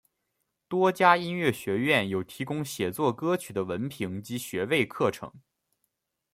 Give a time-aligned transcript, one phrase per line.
[0.67, 5.31] 多家音乐学院有提供写作歌曲的文凭及学位课程。